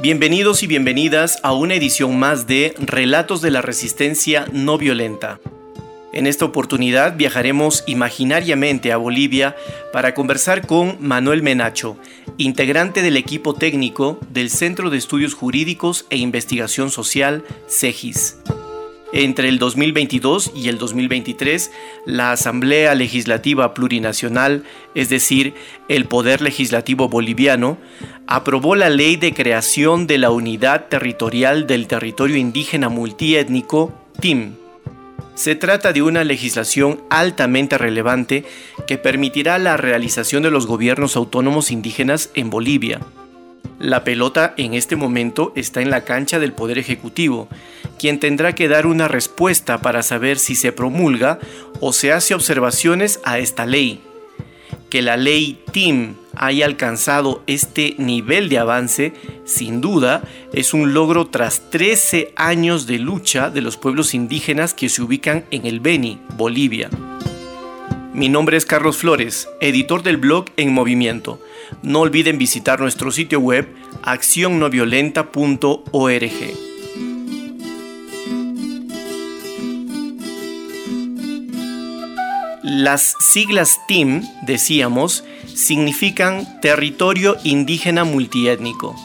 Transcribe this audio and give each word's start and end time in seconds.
Bienvenidos 0.00 0.62
y 0.62 0.68
bienvenidas 0.68 1.40
a 1.42 1.52
una 1.52 1.74
edición 1.74 2.20
más 2.20 2.46
de 2.46 2.72
Relatos 2.78 3.42
de 3.42 3.50
la 3.50 3.62
Resistencia 3.62 4.46
No 4.52 4.78
Violenta. 4.78 5.40
En 6.12 6.28
esta 6.28 6.44
oportunidad 6.44 7.16
viajaremos 7.16 7.82
imaginariamente 7.88 8.92
a 8.92 8.96
Bolivia 8.96 9.56
para 9.92 10.14
conversar 10.14 10.68
con 10.68 10.98
Manuel 11.00 11.42
Menacho, 11.42 11.96
integrante 12.36 13.02
del 13.02 13.16
equipo 13.16 13.54
técnico 13.54 14.20
del 14.30 14.50
Centro 14.50 14.88
de 14.88 14.98
Estudios 14.98 15.34
Jurídicos 15.34 16.06
e 16.10 16.16
Investigación 16.16 16.92
Social, 16.92 17.42
CEGIS. 17.68 18.37
Entre 19.12 19.48
el 19.48 19.58
2022 19.58 20.52
y 20.54 20.68
el 20.68 20.76
2023, 20.76 21.70
la 22.04 22.32
Asamblea 22.32 22.94
Legislativa 22.94 23.72
Plurinacional, 23.72 24.64
es 24.94 25.08
decir, 25.08 25.54
el 25.88 26.04
Poder 26.04 26.42
Legislativo 26.42 27.08
Boliviano, 27.08 27.78
aprobó 28.26 28.76
la 28.76 28.90
Ley 28.90 29.16
de 29.16 29.32
Creación 29.32 30.06
de 30.06 30.18
la 30.18 30.30
Unidad 30.30 30.88
Territorial 30.88 31.66
del 31.66 31.86
Territorio 31.86 32.36
Indígena 32.36 32.90
Multiétnico, 32.90 33.94
TIM. 34.20 34.56
Se 35.34 35.54
trata 35.54 35.94
de 35.94 36.02
una 36.02 36.22
legislación 36.24 37.00
altamente 37.08 37.78
relevante 37.78 38.44
que 38.86 38.98
permitirá 38.98 39.58
la 39.58 39.78
realización 39.78 40.42
de 40.42 40.50
los 40.50 40.66
gobiernos 40.66 41.16
autónomos 41.16 41.70
indígenas 41.70 42.30
en 42.34 42.50
Bolivia. 42.50 43.00
La 43.78 44.02
pelota 44.02 44.54
en 44.56 44.74
este 44.74 44.96
momento 44.96 45.52
está 45.54 45.80
en 45.80 45.90
la 45.90 46.04
cancha 46.04 46.38
del 46.38 46.52
Poder 46.52 46.78
Ejecutivo, 46.78 47.48
quien 47.98 48.18
tendrá 48.18 48.54
que 48.54 48.68
dar 48.68 48.86
una 48.86 49.06
respuesta 49.06 49.80
para 49.80 50.02
saber 50.02 50.38
si 50.38 50.54
se 50.54 50.72
promulga 50.72 51.38
o 51.80 51.92
se 51.92 52.12
hace 52.12 52.34
observaciones 52.34 53.20
a 53.24 53.38
esta 53.38 53.66
ley. 53.66 54.00
Que 54.90 55.02
la 55.02 55.16
ley 55.16 55.62
TIM 55.70 56.14
haya 56.34 56.64
alcanzado 56.66 57.42
este 57.46 57.94
nivel 57.98 58.48
de 58.48 58.58
avance, 58.58 59.12
sin 59.44 59.80
duda, 59.80 60.22
es 60.52 60.74
un 60.74 60.94
logro 60.94 61.26
tras 61.26 61.70
13 61.70 62.32
años 62.36 62.86
de 62.86 62.98
lucha 62.98 63.50
de 63.50 63.60
los 63.60 63.76
pueblos 63.76 64.14
indígenas 64.14 64.74
que 64.74 64.88
se 64.88 65.02
ubican 65.02 65.44
en 65.50 65.66
el 65.66 65.80
Beni, 65.80 66.18
Bolivia. 66.36 66.90
Mi 68.18 68.28
nombre 68.28 68.56
es 68.56 68.66
Carlos 68.66 68.96
Flores, 68.96 69.48
editor 69.60 70.02
del 70.02 70.16
blog 70.16 70.46
En 70.56 70.74
Movimiento. 70.74 71.40
No 71.84 72.00
olviden 72.00 72.36
visitar 72.36 72.80
nuestro 72.80 73.12
sitio 73.12 73.38
web 73.38 73.68
accionnoviolenta.org. 74.02 76.32
Las 82.64 83.14
siglas 83.20 83.78
TIM, 83.86 84.24
decíamos, 84.42 85.22
significan 85.46 86.60
Territorio 86.60 87.36
Indígena 87.44 88.02
Multiétnico. 88.02 88.96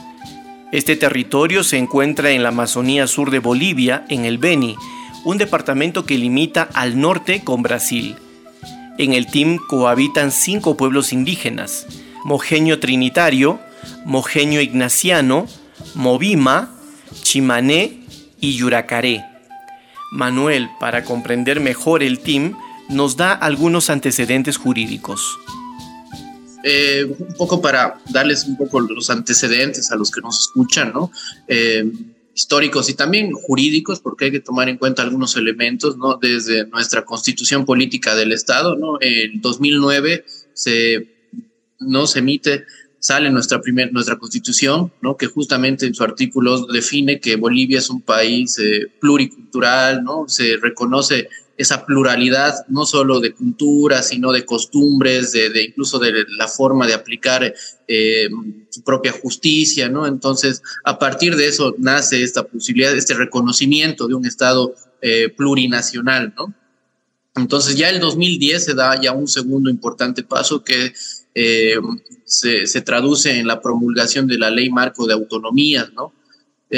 Este 0.71 0.95
territorio 0.95 1.63
se 1.63 1.77
encuentra 1.77 2.31
en 2.31 2.41
la 2.41 2.49
Amazonía 2.49 3.05
sur 3.05 3.29
de 3.29 3.37
Bolivia, 3.37 4.07
en 4.09 4.25
el 4.25 4.39
Beni, 4.39 4.75
un 5.23 5.37
departamento 5.37 6.03
que 6.03 6.17
limita 6.17 6.67
al 6.73 6.99
norte 6.99 7.43
con 7.43 7.61
Brasil. 7.61 8.15
En 8.97 9.13
el 9.13 9.27
TIM 9.27 9.57
cohabitan 9.57 10.31
cinco 10.31 10.77
pueblos 10.77 11.13
indígenas, 11.13 11.87
Mojeño 12.25 12.79
Trinitario, 12.79 13.59
Mojeño 14.05 14.61
Ignaciano, 14.61 15.47
Movima, 15.95 16.75
Chimané 17.23 18.01
y 18.39 18.55
Yuracaré. 18.55 19.25
Manuel, 20.11 20.69
para 20.79 21.03
comprender 21.03 21.59
mejor 21.59 22.03
el 22.03 22.19
TIM, 22.19 22.55
nos 22.89 23.17
da 23.17 23.33
algunos 23.33 23.89
antecedentes 23.89 24.57
jurídicos. 24.57 25.39
Eh, 26.63 27.03
un 27.17 27.33
poco 27.33 27.61
para 27.61 27.99
darles 28.09 28.45
un 28.45 28.55
poco 28.55 28.79
los 28.79 29.09
antecedentes 29.09 29.91
a 29.91 29.95
los 29.95 30.11
que 30.11 30.21
nos 30.21 30.39
escuchan, 30.39 30.93
¿no? 30.93 31.11
Eh, 31.47 31.91
históricos 32.33 32.89
y 32.89 32.95
también 32.95 33.31
jurídicos, 33.31 33.99
porque 33.99 34.25
hay 34.25 34.31
que 34.31 34.39
tomar 34.39 34.69
en 34.69 34.77
cuenta 34.77 35.03
algunos 35.03 35.35
elementos, 35.35 35.97
¿no? 35.97 36.17
Desde 36.21 36.65
nuestra 36.67 37.05
constitución 37.05 37.65
política 37.65 38.15
del 38.15 38.31
Estado, 38.31 38.75
¿no? 38.75 38.97
En 39.01 39.41
2009 39.41 40.25
se, 40.53 41.07
¿no? 41.79 42.07
se 42.07 42.19
emite, 42.19 42.65
sale 42.99 43.29
nuestra, 43.29 43.61
primer, 43.61 43.93
nuestra 43.93 44.17
constitución, 44.17 44.91
¿no? 45.01 45.15
Que 45.15 45.27
justamente 45.27 45.85
en 45.85 45.93
su 45.93 46.03
artículo 46.03 46.65
define 46.67 47.19
que 47.19 47.35
Bolivia 47.35 47.79
es 47.79 47.89
un 47.89 48.01
país 48.01 48.57
eh, 48.59 48.91
pluricultural, 48.99 50.03
¿no? 50.03 50.25
Se 50.27 50.57
reconoce 50.57 51.29
esa 51.57 51.85
pluralidad, 51.85 52.65
no 52.67 52.85
solo 52.85 53.19
de 53.19 53.33
cultura, 53.33 54.01
sino 54.01 54.31
de 54.31 54.45
costumbres, 54.45 55.33
de, 55.33 55.63
incluso 55.63 55.99
de 55.99 56.25
la 56.37 56.47
forma 56.47 56.87
de 56.87 56.93
aplicar 56.93 57.53
eh, 57.87 58.29
su 58.69 58.83
propia 58.83 59.11
justicia, 59.11 59.87
¿no? 59.87 60.07
Entonces, 60.07 60.63
a 60.83 60.97
partir 60.97 61.35
de 61.35 61.47
eso 61.47 61.75
nace 61.77 62.23
esta 62.23 62.43
posibilidad, 62.43 62.95
este 62.95 63.13
reconocimiento 63.13 64.07
de 64.07 64.15
un 64.15 64.25
Estado 64.25 64.73
eh, 65.01 65.29
plurinacional, 65.29 66.33
¿no? 66.35 66.53
Entonces, 67.35 67.75
ya 67.75 67.89
el 67.89 67.99
2010 67.99 68.65
se 68.65 68.73
da 68.73 68.99
ya 68.99 69.11
un 69.11 69.27
segundo 69.27 69.69
importante 69.69 70.23
paso 70.23 70.63
que 70.63 70.93
eh, 71.35 71.75
se, 72.25 72.65
se 72.65 72.81
traduce 72.81 73.39
en 73.39 73.47
la 73.47 73.61
promulgación 73.61 74.27
de 74.27 74.37
la 74.37 74.49
Ley 74.49 74.69
Marco 74.69 75.05
de 75.05 75.13
Autonomías, 75.13 75.91
¿no? 75.93 76.13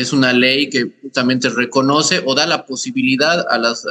Es 0.02 0.12
una 0.12 0.34
ley 0.34 0.70
que 0.70 0.92
justamente 1.02 1.50
reconoce 1.50 2.22
o 2.26 2.36
da 2.36 2.46
la 2.46 2.66
posibilidad 2.66 3.46
a, 3.50 3.58
las, 3.58 3.86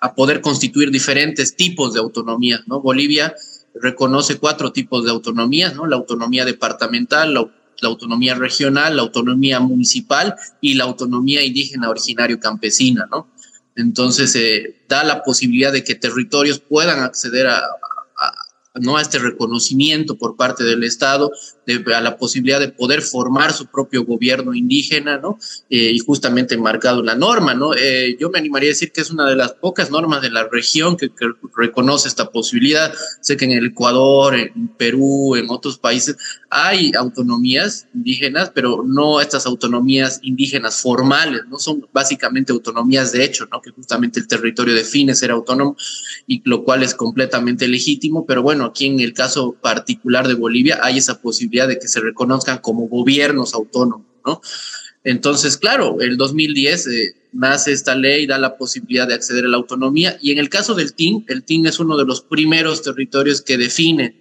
a, 0.00 0.14
poder 0.14 0.42
constituir 0.42 0.90
diferentes 0.90 1.56
tipos 1.56 1.94
de 1.94 2.00
autonomías. 2.00 2.60
¿no? 2.66 2.82
Bolivia 2.82 3.34
reconoce 3.80 4.36
cuatro 4.36 4.72
tipos 4.72 5.06
de 5.06 5.10
autonomías, 5.10 5.74
¿no? 5.74 5.86
la 5.86 5.96
autonomía 5.96 6.44
departamental, 6.44 7.32
la, 7.32 7.48
autonomía 7.84 8.34
regional, 8.34 8.96
la 8.96 9.02
autonomía 9.02 9.58
municipal 9.58 10.34
y 10.60 10.74
la 10.74 10.84
autonomía 10.84 11.42
indígena 11.42 11.88
originario 11.88 12.38
campesina. 12.38 13.08
¿no? 13.10 13.26
Entonces, 13.74 14.36
eh, 14.36 14.82
da 14.86 15.02
la 15.02 15.22
posibilidad 15.22 15.72
de 15.72 15.82
que 15.82 15.94
territorios 15.94 16.58
puedan 16.60 17.02
acceder 17.02 17.46
a, 17.46 17.62
¿no? 18.74 18.98
a 18.98 19.02
este 19.02 19.18
reconocimiento 19.18 20.18
por 20.18 20.36
parte 20.36 20.62
del 20.62 20.84
Estado, 20.84 21.32
de, 21.66 21.94
a 21.94 22.00
la 22.00 22.16
posibilidad 22.16 22.60
de 22.60 22.68
poder 22.68 23.02
formar 23.02 23.52
su 23.52 23.66
propio 23.66 24.04
gobierno 24.04 24.54
indígena, 24.54 25.18
¿no? 25.18 25.38
Eh, 25.68 25.90
y 25.92 25.98
justamente 25.98 26.56
marcado 26.56 27.02
la 27.02 27.14
norma, 27.14 27.54
¿no? 27.54 27.74
Eh, 27.74 28.16
yo 28.18 28.30
me 28.30 28.38
animaría 28.38 28.68
a 28.68 28.72
decir 28.72 28.92
que 28.92 29.00
es 29.00 29.10
una 29.10 29.28
de 29.28 29.36
las 29.36 29.52
pocas 29.52 29.90
normas 29.90 30.22
de 30.22 30.30
la 30.30 30.48
región 30.50 30.96
que, 30.96 31.10
reconoce 31.56 32.08
esta 32.08 32.30
posibilidad. 32.30 32.92
Sé 33.20 33.36
que 33.36 33.46
en 33.46 33.52
el 33.52 33.66
Ecuador, 33.66 34.34
en 34.34 34.68
Perú, 34.76 35.34
en 35.36 35.50
otros 35.50 35.78
países 35.78 36.16
hay 36.50 36.92
autonomías 36.96 37.86
indígenas, 37.94 38.52
pero 38.54 38.84
no 38.86 39.20
estas 39.20 39.46
autonomías 39.46 40.20
indígenas 40.22 40.80
formales, 40.80 41.42
¿no? 41.48 41.58
Son 41.58 41.86
básicamente 41.92 42.52
autonomías 42.52 43.12
de 43.12 43.24
hecho, 43.24 43.48
¿no? 43.50 43.60
Que 43.60 43.70
justamente 43.70 44.20
el 44.20 44.28
territorio 44.28 44.74
define 44.74 45.14
ser 45.14 45.30
autónomo 45.30 45.76
y 46.26 46.42
lo 46.48 46.62
cual 46.62 46.82
es 46.82 46.94
completamente 46.94 47.66
legítimo, 47.66 48.26
pero 48.26 48.42
bueno, 48.42 48.66
aquí 48.66 48.86
en 48.86 49.00
el 49.00 49.12
caso 49.12 49.56
particular 49.60 50.28
de 50.28 50.34
Bolivia 50.34 50.78
hay 50.82 50.98
esa 50.98 51.20
posibilidad 51.20 51.55
de 51.64 51.78
que 51.78 51.88
se 51.88 52.00
reconozcan 52.00 52.58
como 52.58 52.88
gobiernos 52.88 53.54
autónomos, 53.54 54.06
¿no? 54.26 54.40
Entonces, 55.06 55.56
claro, 55.56 56.00
el 56.00 56.16
2010 56.16 56.86
eh, 56.88 57.14
nace 57.32 57.70
esta 57.70 57.94
ley, 57.94 58.26
da 58.26 58.38
la 58.38 58.56
posibilidad 58.56 59.06
de 59.06 59.14
acceder 59.14 59.44
a 59.44 59.48
la 59.48 59.56
autonomía 59.56 60.18
y 60.20 60.32
en 60.32 60.38
el 60.38 60.48
caso 60.48 60.74
del 60.74 60.94
TIN, 60.94 61.24
el 61.28 61.44
TIN 61.44 61.66
es 61.66 61.78
uno 61.78 61.96
de 61.96 62.04
los 62.04 62.22
primeros 62.22 62.82
territorios 62.82 63.40
que 63.40 63.56
define 63.56 64.16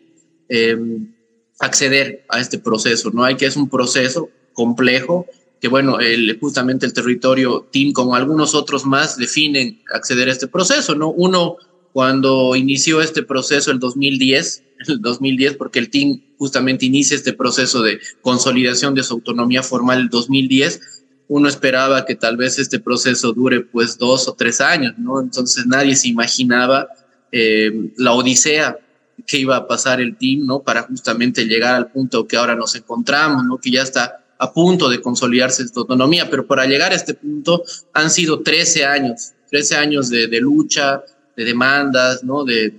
em, 0.47 1.11
acceder 1.59 2.25
a 2.29 2.39
este 2.39 2.59
proceso, 2.59 3.09
¿no? 3.09 3.23
Hay 3.23 3.35
que 3.35 3.47
es 3.47 3.55
un 3.55 3.67
proceso 3.67 4.29
complejo 4.53 5.25
que, 5.59 5.69
bueno, 5.69 5.99
el, 5.99 6.37
justamente 6.39 6.85
el 6.85 6.93
territorio 6.93 7.67
TIN, 7.71 7.91
como 7.91 8.13
algunos 8.13 8.53
otros 8.53 8.85
más, 8.85 9.17
definen 9.17 9.81
acceder 9.91 10.29
a 10.29 10.33
este 10.33 10.47
proceso, 10.47 10.93
¿no? 10.93 11.09
Uno 11.09 11.57
cuando 11.95 12.57
inició 12.57 13.00
este 13.00 13.24
proceso 13.24 13.71
el 13.71 13.80
2010, 13.80 14.63
el 14.89 15.00
2010 15.00 15.56
porque 15.56 15.80
el 15.80 15.89
TIN 15.89 16.25
justamente 16.38 16.86
inicia 16.86 17.15
este 17.15 17.31
proceso 17.31 17.83
de 17.83 18.01
consolidación 18.21 18.95
de 18.95 19.01
su 19.01 19.13
autonomía 19.13 19.63
formal 19.63 20.00
el 20.01 20.09
2010, 20.09 20.81
uno 21.30 21.47
esperaba 21.47 22.06
que 22.06 22.15
tal 22.15 22.36
vez 22.36 22.59
este 22.59 22.81
proceso 22.81 23.31
dure 23.31 23.62
pues 23.62 23.97
dos 23.97 24.27
o 24.27 24.33
tres 24.33 24.59
años, 24.59 24.95
¿no? 24.97 25.21
Entonces 25.21 25.68
nadie 25.68 25.95
se 25.95 26.09
imaginaba 26.09 26.89
eh, 27.31 27.71
la 27.95 28.12
odisea 28.12 28.77
qué 29.25 29.38
iba 29.38 29.56
a 29.56 29.65
pasar 29.65 30.01
el 30.01 30.18
team, 30.18 30.45
¿no? 30.45 30.63
Para 30.63 30.81
justamente 30.81 31.45
llegar 31.45 31.75
al 31.75 31.94
punto 31.94 32.27
que 32.27 32.36
ahora 32.36 32.57
nos 32.57 32.75
encontramos, 32.75 33.45
¿no? 33.45 33.57
Que 33.57 33.71
ya 33.71 33.83
está 33.83 34.21
a 34.38 34.51
punto 34.51 34.89
de 34.89 35.00
consolidarse 35.00 35.63
esta 35.63 35.80
autonomía, 35.80 36.30
pero 36.30 36.45
para 36.45 36.65
llegar 36.65 36.92
a 36.92 36.95
este 36.95 37.13
punto 37.13 37.63
han 37.94 38.12
sido 38.12 38.42
13 38.42 38.83
años, 38.83 39.31
13 39.50 39.75
años 39.77 40.09
de, 40.09 40.27
lucha, 40.42 41.01
de 41.35 41.45
demandas, 41.45 42.23
¿no? 42.23 42.43
De, 42.43 42.73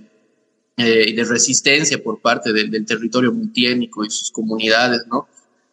eh, 0.77 1.13
de 1.13 1.23
resistencia 1.23 2.01
por 2.01 2.21
parte 2.21 2.53
del 2.53 2.85
territorio 2.85 3.33
multiétnico 3.33 4.05
y 4.05 4.09
sus 4.09 4.31
comunidades, 4.31 5.05
¿no? 5.07 5.27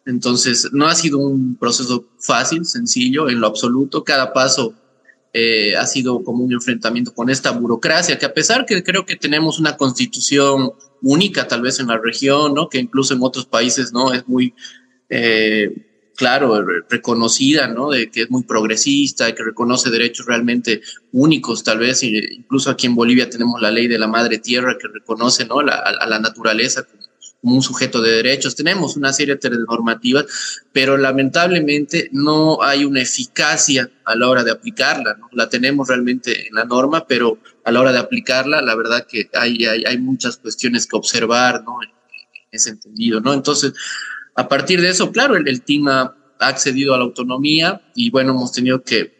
Entonces, 0.05 0.69
no 0.71 0.85
ha 0.85 0.95
sido 0.95 1.17
un 1.17 1.55
proceso 1.55 2.05
fácil, 2.19 2.65
sencillo, 2.65 3.29
en 3.29 3.39
lo 3.39 3.47
absoluto. 3.47 4.03
Cada 4.03 4.33
paso 4.33 4.73
eh, 5.33 5.75
ha 5.75 5.85
sido 5.85 6.23
como 6.23 6.43
un 6.43 6.53
enfrentamiento 6.53 7.13
con 7.13 7.29
esta 7.29 7.51
burocracia, 7.51 8.17
que 8.17 8.25
a 8.25 8.33
pesar 8.33 8.65
que 8.65 8.83
creo 8.83 9.05
que 9.05 9.15
tenemos 9.15 9.59
una 9.59 9.77
constitución 9.77 10.71
única 11.01 11.47
tal 11.47 11.61
vez 11.61 11.79
en 11.79 11.87
la 11.87 11.97
región, 11.97 12.53
¿no? 12.53 12.69
Que 12.69 12.77
incluso 12.77 13.13
en 13.13 13.21
otros 13.21 13.45
países, 13.45 13.91
¿no? 13.91 14.13
Es 14.13 14.27
muy 14.27 14.53
eh, 15.09 15.84
claro, 16.15 16.65
reconocida, 16.89 17.67
¿no? 17.67 17.89
De 17.89 18.09
que 18.09 18.23
es 18.23 18.31
muy 18.31 18.43
progresista, 18.43 19.33
que 19.35 19.43
reconoce 19.43 19.89
derechos 19.89 20.25
realmente 20.25 20.81
únicos, 21.11 21.63
tal 21.63 21.79
vez, 21.79 22.01
incluso 22.03 22.69
aquí 22.69 22.87
en 22.87 22.95
Bolivia 22.95 23.29
tenemos 23.29 23.61
la 23.61 23.71
ley 23.71 23.87
de 23.87 23.99
la 23.99 24.07
madre 24.07 24.39
tierra 24.39 24.77
que 24.79 24.87
reconoce, 24.87 25.45
¿no? 25.45 25.59
a, 25.59 26.05
la 26.07 26.19
naturaleza 26.19 26.83
como, 26.83 27.05
un 27.55 27.61
sujeto 27.61 28.01
de 28.01 28.11
derechos. 28.11 28.55
Tenemos 28.55 28.97
una 28.97 29.13
serie 29.13 29.35
de 29.35 29.49
normativas, 29.69 30.25
pero 30.73 30.97
lamentablemente 30.97 32.09
no 32.11 32.63
hay 32.63 32.85
una 32.85 33.01
eficacia 33.01 33.91
a 34.03 34.15
la 34.15 34.29
hora 34.29 34.43
de 34.43 34.49
aplicarla, 34.49 35.15
¿no? 35.19 35.29
La 35.31 35.47
tenemos 35.47 35.87
realmente 35.87 36.47
en 36.47 36.55
la 36.55 36.65
norma, 36.65 37.05
pero 37.05 37.37
a 37.63 37.71
la 37.71 37.81
hora 37.81 37.91
de 37.91 37.99
aplicarla, 37.99 38.63
la 38.63 38.75
verdad 38.75 39.05
que 39.07 39.29
hay, 39.33 39.63
hay, 39.65 39.83
hay 39.85 39.97
muchas 39.99 40.37
cuestiones 40.37 40.87
que 40.87 40.95
observar, 40.95 41.63
¿no? 41.63 41.77
En 41.83 41.91
ese 42.51 42.71
entendido, 42.71 43.19
¿no? 43.19 43.31
Entonces, 43.31 43.73
a 44.35 44.49
partir 44.49 44.81
de 44.81 44.89
eso, 44.89 45.11
claro, 45.11 45.37
el, 45.37 45.47
el 45.47 45.63
ha, 45.87 46.13
accedido 46.39 46.93
a 46.93 46.97
la 46.97 47.05
autonomía 47.05 47.81
y 47.95 48.09
bueno, 48.09 48.31
hemos 48.31 48.51
tenido 48.51 48.83
que 48.83 49.15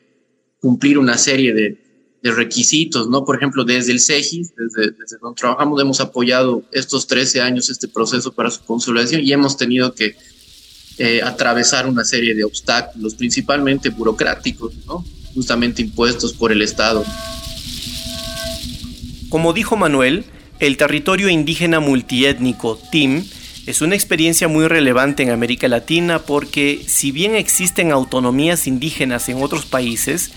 cumplir 0.59 0.97
una 0.97 1.17
serie 1.17 1.53
de, 1.53 1.81
requisitos, 2.27 3.07
¿no? 3.07 3.23
Por 3.23 3.35
ejemplo, 3.35 3.63
desde 3.63 3.91
el 3.91 3.99
CEGIS, 3.99 4.55
desde, 4.55 4.89
desde, 4.93 5.17
donde 5.21 5.39
trabajamos, 5.39 5.79
hemos 5.79 6.01
apoyado 6.01 6.63
estos 6.71 7.05
13 7.05 7.39
años 7.39 7.69
este 7.69 7.87
proceso 7.87 8.33
para 8.33 8.49
su 8.49 8.65
consolidación 8.65 9.21
y 9.21 9.31
hemos 9.31 9.57
tenido 9.57 9.93
que 9.93 10.15
eh, 10.97 11.21
atravesar 11.21 11.85
una 11.85 12.03
serie 12.03 12.33
de 12.33 12.43
obstáculos, 12.43 13.13
principalmente 13.13 13.89
burocráticos, 13.89 14.73
¿no? 14.87 15.05
Justamente 15.35 15.83
impuestos 15.83 16.33
por 16.33 16.51
el 16.51 16.63
Estado. 16.63 17.05
Como 19.29 19.53
dijo 19.53 19.75
Manuel, 19.75 20.25
el 20.59 20.77
territorio 20.77 21.29
indígena 21.29 21.79
multiétnico 21.79 22.79
TIM 22.91 23.23
es 23.65 23.81
una 23.81 23.95
experiencia 23.95 24.47
muy 24.47 24.67
relevante 24.67 25.23
en 25.23 25.31
América 25.31 25.67
Latina 25.67 26.19
porque 26.19 26.83
si 26.87 27.11
bien 27.11 27.35
existen 27.35 27.91
autonomías 27.91 28.67
indígenas 28.67 29.27
en 29.27 29.41
otros 29.41 29.65
países, 29.65 30.31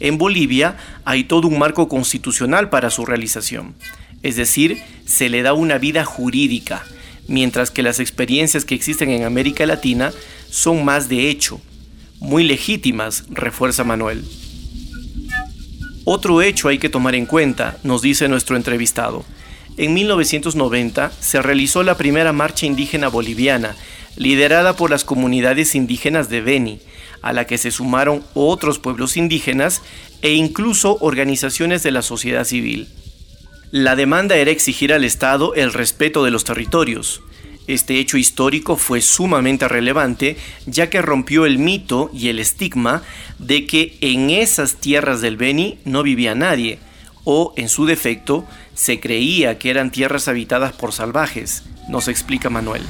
en 0.00 0.18
Bolivia 0.18 0.76
hay 1.06 1.24
todo 1.24 1.48
un 1.48 1.58
marco 1.58 1.88
constitucional 1.88 2.68
para 2.68 2.90
su 2.90 3.06
realización. 3.06 3.74
Es 4.22 4.36
decir, 4.36 4.82
se 5.06 5.30
le 5.30 5.42
da 5.42 5.54
una 5.54 5.78
vida 5.78 6.04
jurídica, 6.04 6.84
mientras 7.26 7.70
que 7.70 7.82
las 7.82 8.00
experiencias 8.00 8.66
que 8.66 8.74
existen 8.74 9.10
en 9.10 9.24
América 9.24 9.64
Latina 9.64 10.12
son 10.50 10.84
más 10.84 11.08
de 11.08 11.30
hecho, 11.30 11.62
muy 12.20 12.44
legítimas, 12.44 13.24
refuerza 13.30 13.84
Manuel. 13.84 14.24
Otro 16.04 16.42
hecho 16.42 16.68
hay 16.68 16.78
que 16.78 16.90
tomar 16.90 17.14
en 17.14 17.24
cuenta, 17.24 17.78
nos 17.82 18.02
dice 18.02 18.28
nuestro 18.28 18.56
entrevistado. 18.56 19.24
En 19.76 19.92
1990 19.94 21.10
se 21.18 21.42
realizó 21.42 21.82
la 21.82 21.96
primera 21.96 22.32
marcha 22.32 22.66
indígena 22.66 23.08
boliviana, 23.08 23.74
liderada 24.16 24.76
por 24.76 24.90
las 24.90 25.04
comunidades 25.04 25.74
indígenas 25.74 26.28
de 26.28 26.40
Beni, 26.40 26.80
a 27.22 27.32
la 27.32 27.46
que 27.46 27.58
se 27.58 27.72
sumaron 27.72 28.22
otros 28.34 28.78
pueblos 28.78 29.16
indígenas 29.16 29.82
e 30.22 30.32
incluso 30.34 30.96
organizaciones 31.00 31.82
de 31.82 31.90
la 31.90 32.02
sociedad 32.02 32.44
civil. 32.44 32.86
La 33.72 33.96
demanda 33.96 34.36
era 34.36 34.52
exigir 34.52 34.92
al 34.92 35.02
Estado 35.02 35.54
el 35.54 35.72
respeto 35.72 36.22
de 36.22 36.30
los 36.30 36.44
territorios. 36.44 37.22
Este 37.66 37.98
hecho 37.98 38.18
histórico 38.18 38.76
fue 38.76 39.00
sumamente 39.00 39.66
relevante 39.66 40.36
ya 40.66 40.90
que 40.90 41.02
rompió 41.02 41.46
el 41.46 41.58
mito 41.58 42.10
y 42.14 42.28
el 42.28 42.38
estigma 42.38 43.02
de 43.40 43.66
que 43.66 43.96
en 44.00 44.30
esas 44.30 44.76
tierras 44.76 45.20
del 45.20 45.36
Beni 45.36 45.78
no 45.84 46.04
vivía 46.04 46.36
nadie, 46.36 46.78
o 47.24 47.54
en 47.56 47.68
su 47.68 47.86
defecto, 47.86 48.44
se 48.74 49.00
creía 49.00 49.58
que 49.58 49.70
eran 49.70 49.90
tierras 49.90 50.28
habitadas 50.28 50.72
por 50.72 50.92
salvajes, 50.92 51.62
nos 51.88 52.08
explica 52.08 52.50
Manuel. 52.50 52.82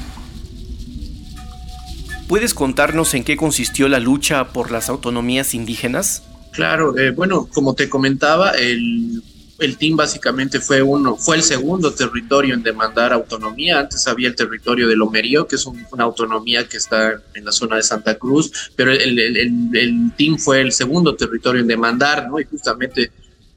¿Puedes 2.27 2.55
contarnos 2.55 3.13
en 3.13 3.23
qué 3.23 3.37
consistió 3.37 3.87
la 3.87 3.99
lucha 3.99 4.47
por 4.51 4.71
las 4.71 4.89
autonomías 4.89 5.53
indígenas? 5.53 6.23
Claro, 6.51 6.97
eh, 6.97 7.11
bueno, 7.11 7.47
como 7.53 7.75
te 7.75 7.87
comentaba, 7.87 8.51
el, 8.51 9.21
el 9.59 9.77
TIM 9.77 9.95
básicamente 9.95 10.59
fue 10.59 10.81
uno, 10.81 11.17
fue 11.17 11.35
el 11.35 11.43
segundo 11.43 11.93
territorio 11.93 12.55
en 12.55 12.63
demandar 12.63 13.13
autonomía. 13.13 13.79
Antes 13.79 14.07
había 14.07 14.27
el 14.27 14.35
territorio 14.35 14.87
de 14.87 14.95
Lomerío, 14.95 15.45
que 15.45 15.55
es 15.55 15.65
una 15.65 16.03
autonomía 16.03 16.67
que 16.67 16.77
está 16.77 17.21
en 17.35 17.45
la 17.45 17.51
zona 17.51 17.75
de 17.75 17.83
Santa 17.83 18.15
Cruz, 18.15 18.71
pero 18.75 18.91
el, 18.91 19.19
el, 19.19 19.37
el, 19.37 19.69
el 19.73 20.11
TIM 20.17 20.37
fue 20.37 20.61
el 20.61 20.71
segundo 20.71 21.15
territorio 21.15 21.61
en 21.61 21.67
demandar, 21.67 22.27
¿no? 22.27 22.39
Y 22.39 22.45
justamente 22.45 23.11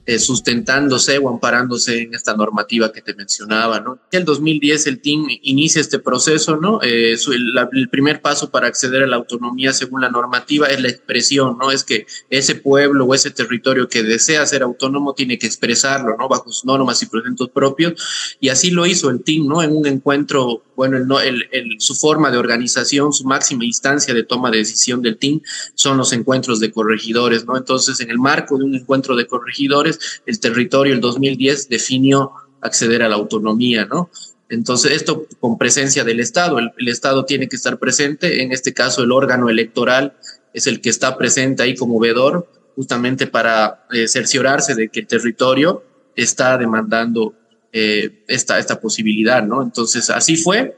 eh, 0.09 0.19
sustentándose 0.19 1.19
o 1.19 1.29
amparándose 1.29 2.01
en 2.01 2.15
esta 2.15 2.35
normativa 2.35 2.91
que 2.91 3.03
te 3.03 3.15
mencionaba, 3.15 3.79
¿no? 3.79 3.99
En 4.11 4.21
el 4.21 4.25
2010 4.25 4.87
el 4.87 5.03
team 5.03 5.27
inicia 5.43 5.83
este 5.83 5.99
proceso, 5.99 6.57
¿no? 6.57 6.81
Eh, 6.83 7.13
el, 7.13 7.89
primer 7.91 8.23
paso 8.23 8.51
para 8.51 8.69
acceder 8.69 9.03
a 9.03 9.07
la 9.07 9.17
autonomía 9.17 9.75
según 9.75 10.01
la 10.01 10.09
normativa 10.09 10.67
es 10.69 10.81
la 10.81 10.89
expresión, 10.89 11.59
¿no? 11.59 11.71
Es 11.71 11.85
que 11.85 12.07
ese 12.31 12.55
pueblo 12.55 13.05
o 13.05 13.15
ese 13.15 13.31
territorio 13.31 13.87
que 13.87 14.03
desea 14.03 14.47
ser 14.47 14.63
autónomo 14.63 15.13
tiene 15.13 15.39
que 15.39 15.47
expresarlo, 15.47 16.17
¿no? 16.17 16.27
Bajo 16.27 16.51
sus 16.51 16.65
normas 16.65 17.03
y 17.03 17.07
procedimientos 17.07 17.51
propios. 17.51 18.37
Y 18.41 18.49
así 18.49 18.71
lo 18.71 18.87
hizo 18.87 19.11
el 19.11 19.23
team, 19.23 19.47
¿no? 19.47 19.63
En 19.63 19.77
un 19.77 19.87
encuentro, 19.87 20.63
bueno, 20.79 20.97
el, 20.97 21.49
el, 21.51 21.81
su 21.81 21.97
forma 21.97 22.31
de 22.31 22.39
organización, 22.39 23.13
su 23.13 23.25
máxima 23.25 23.65
instancia 23.65 24.15
de 24.15 24.23
toma 24.23 24.49
de 24.53 24.59
decisión 24.59 25.03
del 25.03 25.19
team 25.19 25.41
son 25.75 25.97
los 25.97 26.13
encuentros 26.13 26.61
de 26.61 26.71
corregidores, 26.71 27.45
¿no? 27.45 27.57
Entonces, 27.57 27.99
en 27.99 28.11
el 28.11 28.19
marco 28.21 28.57
de 28.57 28.63
un 28.63 28.77
encuentro 28.77 29.17
de 29.17 29.27
corregidores, 29.27 30.23
el 30.25 30.39
territorio 30.39 30.95
el 30.95 31.01
2010 31.01 31.69
definió 31.69 32.31
acceder 32.61 33.03
a 33.03 33.09
la 33.09 33.17
autonomía, 33.17 33.87
¿no? 33.87 34.09
Entonces, 34.49 34.93
esto 34.93 35.27
con 35.41 35.59
presencia 35.59 36.05
del 36.05 36.21
Estado. 36.21 36.61
El, 36.61 36.87
Estado 36.87 37.25
tiene 37.25 37.49
que 37.49 37.57
estar 37.57 37.81
presente. 37.81 38.45
En 38.45 38.53
este 38.53 38.73
caso, 38.73 39.03
el 39.03 39.11
órgano 39.11 39.51
electoral 39.51 40.17
es 40.55 40.69
el 40.69 40.81
que 40.81 40.91
está 40.91 41.19
presente 41.19 41.65
ahí 41.65 41.75
como 41.75 41.99
vedor, 41.99 42.49
justamente 42.77 43.27
para 43.27 43.85
eh, 43.91 44.07
cerciorarse 44.07 44.77
de 44.77 44.91
que 44.91 45.01
el 45.01 45.09
territorio 45.09 45.83
está 46.15 46.57
demandando 46.57 47.35
eh, 47.73 48.25
esta, 48.29 48.59
esta 48.59 48.81
posibilidad, 48.81 49.43
¿no? 49.43 49.63
Entonces, 49.63 50.11
así 50.11 50.37
fue. 50.37 50.77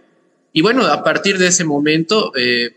Y 0.52 0.62
bueno, 0.62 0.86
a 0.86 1.04
partir 1.04 1.38
de 1.38 1.46
ese 1.48 1.64
momento 1.64 2.32
eh, 2.36 2.70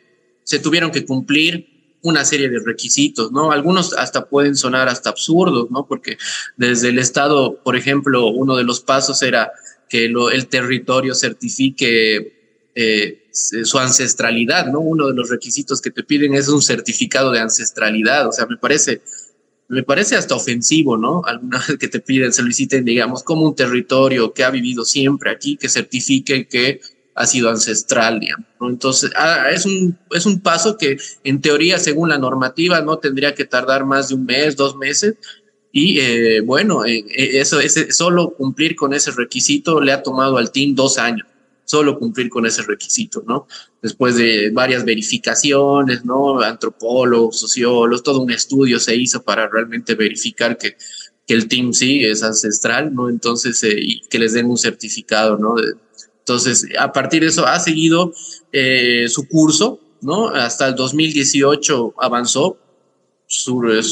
se 0.44 0.60
tuvieron 0.60 0.92
que 0.92 1.06
cumplir 1.06 1.98
una 2.04 2.26
serie 2.26 2.50
de 2.50 2.60
requisitos, 2.60 3.32
¿no? 3.32 3.52
Algunos 3.52 3.94
hasta 3.94 4.26
pueden 4.26 4.56
sonar 4.56 4.90
hasta 4.90 5.10
absurdos, 5.10 5.72
¿no? 5.72 5.88
Porque 5.88 6.18
desde 6.58 6.90
el 6.90 7.00
Estado, 7.00 7.62
por 7.64 7.76
ejemplo, 7.76 8.28
uno 8.28 8.56
de 8.56 8.64
los 8.64 8.82
pasos 8.82 9.22
era 9.24 9.52
que 9.90 10.06
el 10.06 10.48
territorio 10.48 11.16
certifique 11.16 12.70
eh, 12.76 13.30
su 13.32 13.80
ancestralidad, 13.80 14.68
¿no? 14.68 14.80
Uno 14.80 15.08
de 15.08 15.14
los 15.14 15.30
requisitos 15.30 15.82
que 15.82 15.92
te 15.92 16.04
piden 16.04 16.34
es 16.34 16.50
un 16.50 16.62
certificado 16.62 17.32
de 17.32 17.40
ancestralidad, 17.40 18.28
o 18.28 18.32
sea, 18.32 18.46
me 18.46 18.58
parece, 18.58 19.02
me 19.68 19.84
parece 19.84 20.16
hasta 20.16 20.36
ofensivo, 20.36 20.98
¿no? 20.98 21.22
Alguna 21.26 21.60
vez 21.68 21.78
que 21.78 21.88
te 21.88 22.00
piden, 22.00 22.34
soliciten, 22.34 22.86
digamos, 22.86 23.24
como 23.24 23.44
un 23.46 23.56
territorio 23.56 24.34
que 24.34 24.44
ha 24.44 24.50
vivido 24.50 24.86
siempre 24.86 25.32
aquí, 25.32 25.58
que 25.58 25.70
certifique 25.70 26.48
que 26.48 26.82
ha 27.16 27.26
sido 27.26 27.50
ancestral, 27.50 28.20
digamos. 28.20 28.48
Entonces, 28.62 29.12
ah, 29.16 29.50
es, 29.52 29.66
un, 29.66 29.98
es 30.12 30.26
un 30.26 30.40
paso 30.40 30.78
que 30.78 30.98
en 31.24 31.42
teoría, 31.42 31.78
según 31.80 32.10
la 32.10 32.18
normativa, 32.18 32.82
no 32.82 32.98
tendría 32.98 33.36
que 33.36 33.46
tardar 33.46 33.86
más 33.86 34.10
de 34.10 34.16
un 34.16 34.26
mes, 34.26 34.56
dos 34.56 34.76
meses. 34.76 35.16
Y 35.72 36.00
eh, 36.00 36.42
bueno, 36.42 36.86
eh, 36.86 37.04
eh, 37.10 37.40
eso, 37.40 37.60
ese, 37.60 37.92
solo 37.92 38.32
cumplir 38.36 38.76
con 38.76 38.94
ese 38.94 39.12
requisito 39.12 39.82
le 39.82 39.92
ha 39.92 40.04
tomado 40.04 40.38
al 40.38 40.52
team 40.52 40.76
dos 40.76 40.98
años, 40.98 41.28
solo 41.74 41.98
cumplir 41.98 42.30
con 42.30 42.46
ese 42.46 42.62
requisito, 42.62 43.24
¿no? 43.26 43.48
Después 43.82 44.16
de 44.16 44.52
varias 44.52 44.86
verificaciones, 44.86 46.06
¿no? 46.06 46.40
Antropólogos, 46.40 47.40
sociólogos, 47.40 48.04
todo 48.04 48.22
un 48.22 48.32
estudio 48.32 48.80
se 48.80 48.96
hizo 48.96 49.24
para 49.24 49.50
realmente 49.50 49.96
verificar 49.96 50.56
que, 50.56 50.78
que 51.26 51.34
el 51.34 51.48
team 51.48 51.74
sí 51.74 52.06
es 52.06 52.22
ancestral, 52.22 52.94
¿no? 52.94 53.10
Entonces, 53.10 53.60
y 53.64 54.02
que 54.02 54.20
les 54.20 54.34
den 54.34 54.52
un 54.52 54.58
certificado, 54.60 55.36
¿no? 55.40 55.56
Entonces, 56.20 56.68
a 56.78 56.92
partir 56.92 57.24
de 57.24 57.30
eso 57.30 57.48
ha 57.48 57.60
seguido 57.60 58.14
eh, 58.52 59.08
su 59.10 59.28
curso, 59.28 59.80
¿no? 60.02 60.28
Hasta 60.28 60.68
el 60.68 60.76
2018 60.76 61.96
avanzó. 61.98 62.60
Sur, 63.34 63.84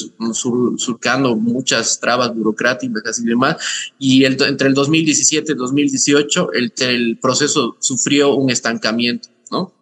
surcando 0.78 1.36
muchas 1.36 2.00
trabas 2.00 2.34
burocráticas 2.34 3.20
y 3.20 3.26
demás. 3.26 3.58
Y 4.00 4.26
entre 4.26 4.68
el 4.68 4.74
2017 4.74 5.52
y 5.52 5.56
2018 5.56 6.54
el, 6.54 6.74
el 6.80 7.18
proceso 7.18 7.76
sufrió 7.80 8.36
un 8.36 8.50
estancamiento, 8.50 9.30
¿no? 9.50 9.74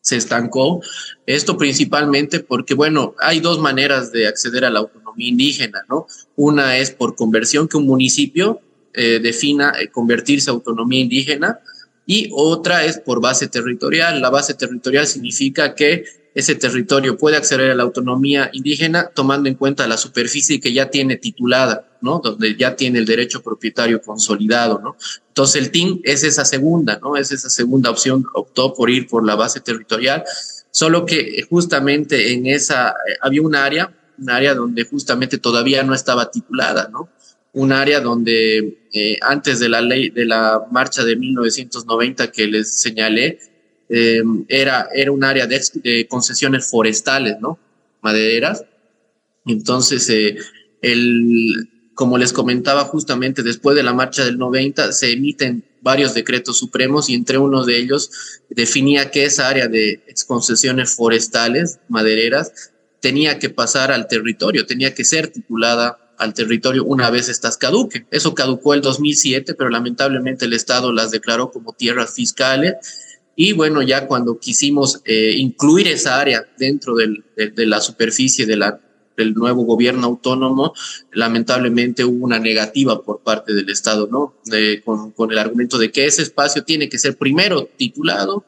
Se 0.00 0.16
estancó. 0.16 0.80
Esto 1.24 1.56
principalmente 1.56 2.40
porque, 2.40 2.74
bueno, 2.74 3.14
hay 3.20 3.40
dos 3.40 3.58
maneras 3.58 4.12
de 4.12 4.26
acceder 4.26 4.64
a 4.64 4.70
la 4.70 4.80
autonomía 4.80 5.28
indígena, 5.28 5.84
¿no? 5.88 6.06
Una 6.36 6.76
es 6.78 6.90
por 6.90 7.16
conversión, 7.16 7.68
que 7.68 7.76
un 7.76 7.86
municipio 7.86 8.60
eh, 8.92 9.20
defina 9.22 9.72
eh, 9.80 9.88
convertirse 9.88 10.50
a 10.50 10.52
autonomía 10.52 11.00
indígena, 11.00 11.60
y 12.06 12.30
otra 12.32 12.84
es 12.84 12.98
por 12.98 13.20
base 13.20 13.48
territorial. 13.48 14.20
La 14.20 14.30
base 14.30 14.54
territorial 14.54 15.06
significa 15.06 15.74
que 15.74 16.04
ese 16.36 16.54
territorio 16.54 17.16
puede 17.16 17.38
acceder 17.38 17.70
a 17.70 17.74
la 17.74 17.82
autonomía 17.82 18.50
indígena 18.52 19.10
tomando 19.14 19.48
en 19.48 19.54
cuenta 19.54 19.88
la 19.88 19.96
superficie 19.96 20.60
que 20.60 20.70
ya 20.70 20.90
tiene 20.90 21.16
titulada, 21.16 21.88
¿no? 22.02 22.20
Donde 22.22 22.54
ya 22.56 22.76
tiene 22.76 22.98
el 22.98 23.06
derecho 23.06 23.42
propietario 23.42 24.02
consolidado, 24.02 24.78
¿no? 24.78 24.96
Entonces 25.28 25.62
el 25.62 25.70
TIN 25.70 26.02
es 26.04 26.24
esa 26.24 26.44
segunda, 26.44 27.00
¿no? 27.02 27.16
Es 27.16 27.32
esa 27.32 27.48
segunda 27.48 27.90
opción, 27.90 28.26
optó 28.34 28.74
por 28.74 28.90
ir 28.90 29.08
por 29.08 29.24
la 29.24 29.34
base 29.34 29.60
territorial, 29.60 30.24
solo 30.70 31.06
que 31.06 31.42
justamente 31.48 32.34
en 32.34 32.46
esa, 32.46 32.90
eh, 32.90 33.16
había 33.22 33.40
un 33.40 33.54
área, 33.54 33.96
un 34.18 34.28
área 34.28 34.54
donde 34.54 34.84
justamente 34.84 35.38
todavía 35.38 35.84
no 35.84 35.94
estaba 35.94 36.30
titulada, 36.30 36.90
¿no? 36.92 37.08
Un 37.54 37.72
área 37.72 38.02
donde 38.02 38.86
eh, 38.92 39.16
antes 39.22 39.58
de 39.58 39.70
la 39.70 39.80
ley, 39.80 40.10
de 40.10 40.26
la 40.26 40.66
marcha 40.70 41.02
de 41.02 41.16
1990 41.16 42.30
que 42.30 42.46
les 42.46 42.78
señalé, 42.78 43.38
eh, 43.88 44.22
era, 44.48 44.88
era 44.94 45.12
un 45.12 45.24
área 45.24 45.46
de, 45.46 46.06
concesiones 46.08 46.68
forestales, 46.68 47.36
¿no? 47.40 47.58
Madereras. 48.02 48.64
Entonces, 49.44 50.08
eh, 50.10 50.36
el, 50.82 51.68
como 51.94 52.18
les 52.18 52.32
comentaba 52.32 52.84
justamente 52.84 53.42
después 53.42 53.76
de 53.76 53.82
la 53.82 53.94
marcha 53.94 54.24
del 54.24 54.38
90, 54.38 54.92
se 54.92 55.12
emiten 55.12 55.64
varios 55.80 56.14
decretos 56.14 56.58
supremos 56.58 57.08
y 57.08 57.14
entre 57.14 57.38
uno 57.38 57.64
de 57.64 57.78
ellos 57.78 58.10
definía 58.50 59.10
que 59.10 59.24
esa 59.24 59.48
área 59.48 59.68
de 59.68 60.02
concesiones 60.26 60.94
forestales, 60.94 61.78
madereras, 61.88 62.72
tenía 63.00 63.38
que 63.38 63.50
pasar 63.50 63.92
al 63.92 64.08
territorio, 64.08 64.66
tenía 64.66 64.94
que 64.94 65.04
ser 65.04 65.28
titulada 65.28 65.98
al 66.18 66.34
territorio 66.34 66.84
una 66.84 67.08
vez 67.10 67.28
estas 67.28 67.56
caduque. 67.56 68.06
Eso 68.10 68.34
caducó 68.34 68.74
el 68.74 68.80
2007, 68.80 69.54
pero 69.54 69.70
lamentablemente 69.70 70.46
el 70.46 70.54
Estado 70.54 70.92
las 70.92 71.10
declaró 71.10 71.50
como 71.50 71.72
tierras 71.72 72.14
fiscales 72.14 72.74
y 73.36 73.52
bueno, 73.52 73.82
ya 73.82 74.06
cuando 74.06 74.38
quisimos 74.38 75.02
eh, 75.04 75.34
incluir 75.36 75.88
esa 75.88 76.18
área 76.18 76.44
dentro 76.58 76.94
del, 76.96 77.22
de, 77.36 77.66
la 77.66 77.80
superficie 77.80 78.46
de 78.46 78.56
la, 78.56 78.80
del 79.14 79.34
nuevo 79.34 79.64
gobierno 79.64 80.06
autónomo, 80.06 80.72
lamentablemente 81.12 82.02
hubo 82.04 82.24
una 82.24 82.38
negativa 82.38 83.02
por 83.02 83.20
parte 83.20 83.52
del 83.52 83.68
Estado, 83.68 84.08
¿no? 84.10 84.34
con, 84.84 85.10
con 85.12 85.30
el 85.30 85.38
argumento 85.38 85.76
de 85.76 85.92
que 85.92 86.06
ese 86.06 86.22
espacio 86.22 86.64
tiene 86.64 86.88
que 86.88 86.98
ser 86.98 87.18
primero 87.18 87.68
titulado 87.76 88.44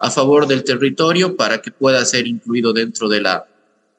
a 0.00 0.10
favor 0.10 0.48
del 0.48 0.64
territorio 0.64 1.36
para 1.36 1.62
que 1.62 1.70
pueda 1.70 2.04
ser 2.04 2.26
incluido 2.26 2.72
dentro 2.72 3.08
de 3.08 3.20
la, 3.20 3.46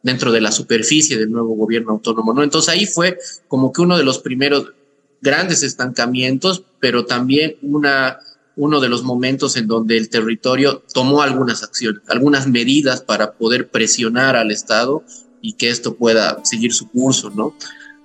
dentro 0.04 0.34
de 0.34 0.42
la 0.42 0.52
superficie 0.52 1.18
del 1.18 1.32
nuevo 1.32 1.56
gobierno 1.56 1.94
autónomo, 1.94 2.34
¿no? 2.34 2.44
Entonces 2.44 2.70
ahí 2.70 2.86
fue 2.86 3.18
como 3.48 3.72
que 3.72 3.82
uno 3.82 3.98
de 3.98 4.04
los 4.04 4.20
primeros 4.20 4.74
grandes 5.22 5.64
estancamientos, 5.64 6.64
pero 6.80 7.06
también 7.06 7.56
una 7.62 8.20
uno 8.56 8.80
de 8.80 8.90
los 8.90 9.04
momentos 9.04 9.58
en 9.58 9.68
donde 9.68 9.98
el 9.98 10.10
territorio 10.10 10.84
tomó 10.94 11.22
algunas 11.22 11.64
acciones, 11.64 12.02
algunas 12.08 12.48
medidas 12.48 13.02
para 13.02 13.34
poder 13.34 13.70
presionar 13.70 14.36
al 14.36 14.52
Estado 14.52 15.04
y 15.42 15.54
que 15.54 15.70
esto 15.70 15.96
pueda 15.96 16.44
seguir 16.44 16.74
su 16.74 16.90
curso, 16.90 17.30
¿no? 17.30 17.54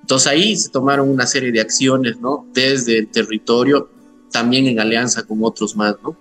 Entonces 0.01 0.27
ahí 0.27 0.57
se 0.57 0.71
tomaron 0.71 1.09
una 1.09 1.27
serie 1.27 1.53
de 1.53 1.61
acciones, 1.61 2.19
¿no? 2.21 2.47
Desde 2.53 2.99
el 2.99 3.09
territorio, 3.09 3.89
también 4.33 4.67
en 4.67 4.81
alianza 4.81 5.23
con 5.23 5.39
otros 5.43 5.77
más, 5.77 5.97
¿no? 6.03 6.17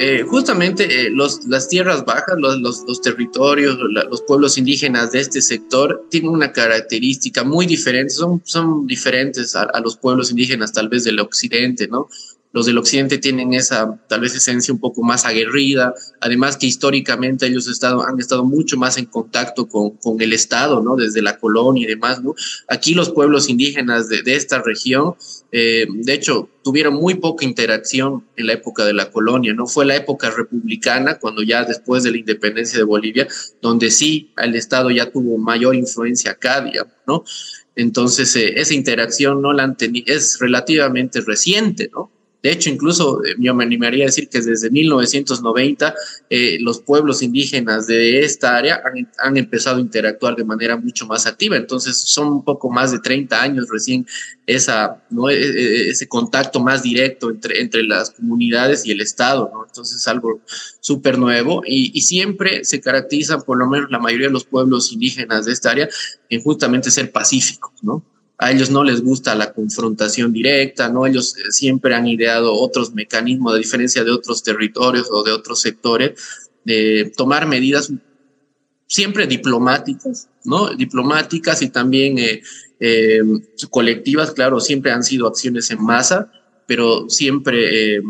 Eh, 0.00 0.22
justamente 0.22 0.84
eh, 0.84 1.10
los, 1.10 1.44
las 1.48 1.68
tierras 1.68 2.04
bajas, 2.04 2.36
los, 2.38 2.84
los, 2.86 3.00
territorios, 3.00 3.76
los 3.80 4.22
pueblos 4.22 4.56
indígenas 4.56 5.10
de 5.10 5.18
este 5.18 5.42
sector 5.42 6.06
tienen 6.08 6.30
una 6.30 6.52
característica 6.52 7.42
muy 7.42 7.66
diferente, 7.66 8.10
son, 8.10 8.40
son 8.44 8.86
diferentes 8.86 9.56
a, 9.56 9.68
los 9.80 9.96
pueblos 9.96 10.30
indígenas 10.30 10.72
tal 10.72 10.88
vez 10.88 11.02
del 11.02 11.18
occidente, 11.18 11.88
¿no? 11.88 12.08
Los 12.58 12.66
del 12.66 12.78
occidente 12.78 13.18
tienen 13.18 13.54
esa 13.54 14.00
tal 14.08 14.18
vez 14.18 14.34
esencia 14.34 14.74
un 14.74 14.80
poco 14.80 15.04
más 15.04 15.24
aguerrida, 15.24 15.94
además 16.20 16.56
que 16.56 16.66
históricamente 16.66 17.46
ellos 17.46 17.68
estado, 17.68 18.04
han 18.04 18.18
estado 18.18 18.44
mucho 18.44 18.76
más 18.76 18.98
en 18.98 19.04
contacto 19.04 19.68
con, 19.68 19.96
el 20.18 20.32
Estado, 20.32 20.82
¿no? 20.82 20.96
Desde 20.96 21.22
la 21.22 21.38
colonia 21.38 21.84
y 21.84 21.86
demás, 21.86 22.20
¿no? 22.20 22.34
Aquí 22.66 22.94
los 22.94 23.10
pueblos 23.10 23.48
indígenas 23.48 24.08
de, 24.08 24.22
esta 24.34 24.60
región, 24.60 25.14
eh, 25.52 25.86
de 25.88 26.12
hecho, 26.12 26.48
tuvieron 26.64 26.94
muy 26.94 27.14
poca 27.14 27.44
interacción 27.44 28.24
en 28.34 28.48
la 28.48 28.54
época 28.54 28.84
de 28.84 28.92
la 28.92 29.12
colonia, 29.12 29.54
¿no? 29.54 29.68
Fue 29.68 29.86
la 29.86 29.94
época 29.94 30.28
republicana, 30.30 31.20
cuando 31.20 31.44
ya 31.44 31.64
después 31.64 32.02
de 32.02 32.10
la 32.10 32.18
independencia 32.18 32.76
de 32.76 32.84
Bolivia, 32.84 33.28
donde 33.62 33.92
sí 33.92 34.32
el 34.36 34.56
Estado 34.56 34.90
ya 34.90 35.12
tuvo 35.12 35.38
mayor 35.38 35.76
influencia 35.76 36.32
acá, 36.32 36.60
digamos, 36.60 36.94
¿no? 37.06 37.22
Entonces, 37.76 38.34
eh, 38.34 38.54
esa 38.56 38.74
interacción 38.74 39.40
no 39.40 39.52
la 39.52 39.62
han 39.62 39.76
es 40.06 40.40
relativamente 40.40 41.20
reciente, 41.20 41.88
¿no? 41.92 42.10
De 42.42 42.52
hecho, 42.52 42.70
incluso 42.70 43.24
eh, 43.24 43.34
yo 43.38 43.54
me 43.54 43.64
animaría 43.64 44.04
a 44.04 44.06
decir 44.06 44.28
que 44.28 44.40
desde 44.40 44.70
1990 44.70 45.94
eh, 46.30 46.58
los 46.60 46.80
pueblos 46.80 47.22
indígenas 47.22 47.88
de 47.88 48.20
esta 48.20 48.56
área 48.56 48.80
han, 49.18 49.36
empezado 49.36 49.78
a 49.78 49.80
interactuar 49.80 50.36
de 50.36 50.44
manera 50.44 50.76
mucho 50.76 51.06
más 51.06 51.26
activa. 51.26 51.56
Entonces, 51.56 51.96
son 51.98 52.28
un 52.28 52.44
poco 52.44 52.70
más 52.70 52.92
de 52.92 53.00
30 53.00 53.42
años 53.42 53.66
recién 53.70 54.06
esa, 54.46 55.02
¿no? 55.10 55.28
E, 55.28 55.34
e, 55.34 55.90
ese 55.90 56.06
contacto 56.06 56.60
más 56.60 56.82
directo 56.82 57.30
entre, 57.30 57.60
entre 57.60 57.82
las 57.82 58.10
comunidades 58.10 58.86
y 58.86 58.92
el 58.92 59.00
Estado. 59.00 59.50
¿no? 59.52 59.66
Entonces, 59.66 59.96
es 59.96 60.06
algo 60.06 60.40
súper 60.80 61.18
nuevo 61.18 61.62
y, 61.66 61.90
y 61.92 62.02
siempre 62.02 62.64
se 62.64 62.80
caracterizan, 62.80 63.42
por 63.42 63.58
lo 63.58 63.68
menos 63.68 63.90
la 63.90 63.98
mayoría 63.98 64.28
de 64.28 64.32
los 64.32 64.44
pueblos 64.44 64.92
indígenas 64.92 65.46
de 65.46 65.52
esta 65.52 65.70
área, 65.72 65.88
en 66.28 66.40
justamente 66.42 66.90
ser 66.90 67.10
pacíficos, 67.10 67.72
¿no? 67.82 68.04
A 68.38 68.52
ellos 68.52 68.70
no 68.70 68.84
les 68.84 69.02
gusta 69.02 69.34
la 69.34 69.52
confrontación 69.52 70.32
directa, 70.32 70.88
¿no? 70.88 71.06
Ellos 71.06 71.36
eh, 71.36 71.50
siempre 71.50 71.94
han 71.96 72.06
ideado 72.06 72.54
otros 72.54 72.94
mecanismos, 72.94 73.52
de 73.52 73.58
diferencia 73.58 74.04
de 74.04 74.12
otros 74.12 74.44
territorios 74.44 75.08
o 75.10 75.24
de 75.24 75.32
otros 75.32 75.60
sectores, 75.60 76.48
de 76.64 77.12
tomar 77.16 77.48
medidas 77.48 77.92
siempre 78.86 79.26
diplomáticas, 79.26 80.28
¿no? 80.44 80.72
Diplomáticas 80.72 81.62
y 81.62 81.70
también 81.70 82.18
eh, 82.18 82.40
eh, 82.78 83.20
colectivas, 83.70 84.30
claro, 84.30 84.60
siempre 84.60 84.92
han 84.92 85.02
sido 85.02 85.26
acciones 85.26 85.70
en 85.72 85.82
masa, 85.82 86.30
pero 86.66 87.10
siempre 87.10 88.00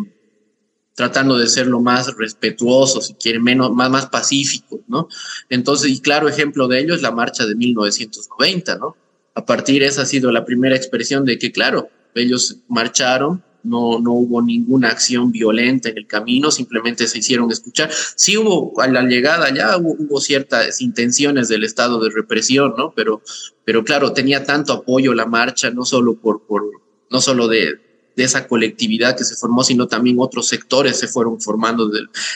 tratando 0.95 1.39
de 1.39 1.47
ser 1.47 1.69
lo 1.69 1.81
más 1.81 2.15
respetuosos, 2.17 3.07
si 3.07 3.15
quieren, 3.15 3.43
menos, 3.43 3.71
más, 3.71 3.89
más 3.89 4.07
pacíficos, 4.07 4.81
¿no? 4.89 5.09
Entonces, 5.49 5.91
y 5.91 6.01
claro 6.01 6.29
ejemplo 6.29 6.69
de 6.69 6.81
ello 6.81 6.95
es 6.95 7.03
la 7.03 7.13
marcha 7.13 7.47
de 7.47 7.55
1990, 7.55 8.77
¿no? 8.77 8.97
A 9.39 9.45
partir 9.45 9.85
esa 9.85 10.03
ha 10.03 10.07
sido 10.07 10.33
la 10.33 10.45
primera 10.45 10.75
expresión 10.75 11.25
de 11.25 11.39
que, 11.39 11.53
claro, 11.53 11.91
ellos 12.17 12.57
marcharon, 12.67 13.45
no, 13.63 14.01
no 14.01 14.13
hubo 14.15 14.43
ninguna 14.43 14.89
acción 14.89 15.31
violenta 15.31 15.91
en 15.91 15.99
el 15.99 16.09
camino, 16.09 16.51
simplemente 16.51 17.07
se 17.07 17.19
hicieron 17.19 17.49
escuchar. 17.53 17.89
Sí 18.17 18.37
hubo, 18.37 18.81
a 18.81 18.89
la 18.89 19.03
llegada 19.03 19.55
ya 19.55 19.77
hubo, 19.77 20.21
ciertas 20.21 20.81
intenciones 20.81 21.47
del 21.47 21.63
estado 21.63 22.03
de 22.03 22.11
represión, 22.11 22.75
¿no? 22.77 22.93
Pero, 22.97 23.23
pero 23.65 23.85
claro, 23.85 24.13
tenía 24.13 24.43
tanto 24.43 24.73
apoyo 24.73 25.15
la 25.15 25.27
marcha, 25.27 25.71
no 25.71 25.85
solo 25.85 26.17
por, 26.17 26.45
por 26.45 26.65
no 27.09 27.21
solo 27.21 27.47
de, 27.47 27.79
de 28.19 28.25
esa 28.25 28.49
colectividad 28.49 29.17
que 29.17 29.23
se 29.23 29.37
formó, 29.37 29.63
sino 29.63 29.87
también 29.87 30.17
otros 30.19 30.49
sectores 30.49 30.99
se 30.99 31.07
fueron 31.07 31.41
formando, 31.41 31.89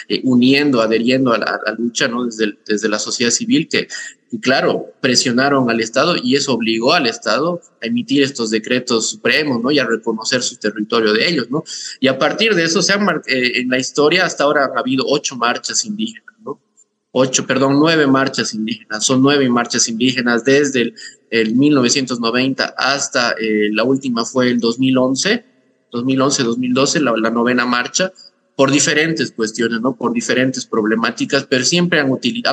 eh, 0.09 0.21
uniendo, 0.23 0.81
adheriendo 0.81 1.33
a 1.33 1.39
la, 1.39 1.75
lucha 1.77 2.07
¿no? 2.07 2.25
desde, 2.25 2.57
desde 2.65 2.89
la 2.89 3.01
sociedad 3.01 3.33
civil, 3.33 3.67
que, 3.69 3.89
claro, 4.41 4.93
presionaron 5.01 5.69
al 5.69 5.81
Estado 5.81 6.15
y 6.23 6.37
eso 6.37 6.53
obligó 6.55 6.93
al 6.93 7.09
Estado 7.09 7.61
a 7.83 7.87
emitir 7.87 8.23
estos 8.23 8.51
decretos 8.51 9.11
supremos 9.11 9.61
¿no? 9.61 9.73
y 9.73 9.81
a 9.81 9.85
reconocer 9.85 10.45
su 10.45 10.55
territorio 10.55 11.13
de 11.13 11.29
ellos. 11.29 11.51
¿no? 11.51 11.65
Y 11.99 12.07
a 12.07 12.17
partir 12.17 12.55
de 12.55 12.63
eso, 12.63 12.81
se 12.81 12.93
han, 12.93 13.05
eh, 13.27 13.53
en 13.57 13.69
la 13.69 13.81
historia 13.81 14.25
hasta 14.25 14.45
ahora 14.45 14.67
han 14.67 14.79
habido 14.79 15.05
ocho 15.09 15.35
marchas 15.35 15.85
indígenas. 15.85 16.37
¿no? 16.45 16.61
ocho, 17.11 17.45
perdón, 17.45 17.81
nueve 17.81 18.07
marchas 18.07 18.55
indígenas. 18.55 19.05
Son 19.05 19.21
nueve 19.21 19.49
marchas 19.49 19.89
indígenas 19.89 20.45
desde 20.45 20.95
el, 21.31 21.57
1990 21.57 22.73
hasta 22.77 23.33
eh, 23.33 23.71
la 23.73 23.83
última 23.83 24.25
fue 24.25 24.49
el 24.49 24.61
2011 24.61 25.51
2011-2012, 25.93 27.01
la, 27.01 27.15
la, 27.17 27.31
novena 27.31 27.67
marcha, 27.67 28.13
por 28.57 28.71
diferentes 28.71 29.33
cuestiones, 29.33 29.81
¿no? 29.81 29.97
Por 29.97 30.13
diferentes 30.13 30.67
problemáticas, 30.67 31.47
pero 31.49 31.65
siempre 31.65 32.01
han, 32.01 32.11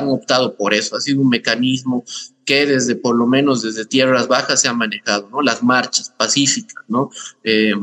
optado 0.08 0.56
por 0.56 0.72
eso. 0.74 0.96
Ha 0.96 1.00
sido 1.00 1.20
un 1.20 1.28
mecanismo 1.28 2.04
que 2.44 2.66
desde, 2.66 2.96
por 2.96 3.16
lo 3.16 3.26
menos 3.26 3.62
desde 3.62 3.84
tierras 3.84 4.26
bajas 4.26 4.60
se 4.60 4.68
ha 4.68 4.72
manejado, 4.72 5.28
¿no? 5.30 5.42
Las 5.42 5.62
marchas 5.62 6.12
pacíficas, 6.16 6.84
¿no? 6.88 7.10
Eh, 7.44 7.74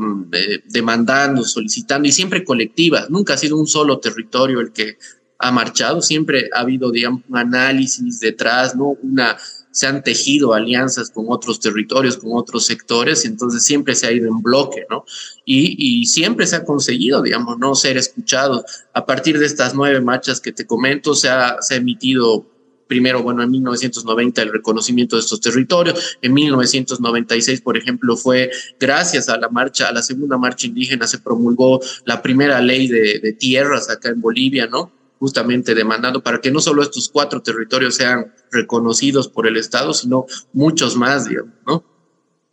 demandando, 0.66 1.44
solicitando 1.44 2.08
y 2.08 2.12
siempre 2.12 2.44
colectivas. 2.44 3.08
Nunca 3.08 3.34
ha 3.34 3.38
sido 3.38 3.56
un 3.56 3.66
solo 3.66 3.98
territorio 3.98 4.60
el 4.60 4.72
que 4.72 4.98
ha 5.38 5.52
marchado, 5.52 6.02
siempre 6.02 6.50
ha 6.52 6.60
habido, 6.60 6.90
digamos, 6.90 7.22
un 7.28 7.38
análisis 7.38 8.18
detrás, 8.18 8.74
¿no? 8.74 8.96
Una, 9.02 9.36
se 9.70 9.86
han 9.86 10.02
tejido 10.02 10.54
alianzas 10.54 11.10
con 11.10 11.26
otros 11.28 11.60
territorios, 11.60 12.16
con 12.16 12.30
otros 12.34 12.66
sectores, 12.66 13.24
entonces 13.24 13.64
siempre 13.64 13.94
se 13.94 14.06
ha 14.06 14.12
ido 14.12 14.28
en 14.28 14.42
bloque, 14.42 14.86
¿no? 14.90 15.04
Y, 15.44 15.76
y 15.78 16.06
siempre 16.06 16.46
se 16.46 16.56
ha 16.56 16.64
conseguido, 16.64 17.22
digamos, 17.22 17.58
no 17.58 17.74
ser 17.74 17.96
escuchado. 17.96 18.64
A 18.92 19.06
partir 19.06 19.38
de 19.38 19.46
estas 19.46 19.74
nueve 19.74 20.00
marchas 20.00 20.40
que 20.40 20.52
te 20.52 20.66
comento, 20.66 21.14
se 21.14 21.28
ha, 21.28 21.58
emitido 21.70 22.46
primero, 22.86 23.22
bueno, 23.22 23.42
en 23.42 23.50
1990 23.50 24.42
el 24.42 24.52
reconocimiento 24.52 25.16
de 25.16 25.20
estos 25.20 25.40
territorios, 25.40 26.18
en 26.22 26.32
1996, 26.32 27.60
por 27.60 27.76
ejemplo, 27.76 28.16
fue 28.16 28.50
gracias 28.80 29.28
a 29.28 29.36
la 29.36 29.50
marcha, 29.50 29.88
a 29.88 29.92
la 29.92 30.02
segunda 30.02 30.38
marcha 30.38 30.66
indígena, 30.66 31.06
se 31.06 31.18
promulgó 31.18 31.80
la 32.06 32.22
primera 32.22 32.62
ley 32.62 32.88
de 32.88 33.36
tierras 33.38 33.90
acá 33.90 34.08
en 34.08 34.22
Bolivia, 34.22 34.66
¿no? 34.66 34.97
Justamente 35.18 35.74
demandando 35.74 36.22
para 36.22 36.40
que 36.40 36.50
no 36.50 36.60
solo 36.60 36.82
estos 36.82 37.08
cuatro 37.08 37.42
territorios 37.42 37.96
sean 37.96 38.32
reconocidos 38.52 39.28
por 39.28 39.46
el 39.46 39.56
Estado, 39.56 39.92
sino 39.92 40.26
muchos 40.52 40.96
más, 40.96 41.28
digamos, 41.28 41.54
¿no? 41.66 41.84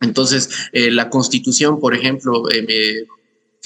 Entonces, 0.00 0.50
eh, 0.72 0.90
la 0.90 1.08
constitución, 1.08 1.80
por 1.80 1.94
ejemplo, 1.94 2.50
eh, 2.50 3.06